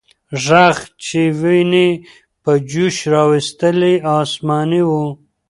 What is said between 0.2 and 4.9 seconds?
ږغ چې ويني په جوش راوستلې، آسماني